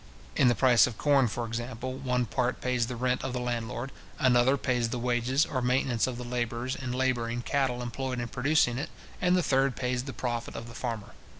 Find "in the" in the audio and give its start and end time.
0.35-0.55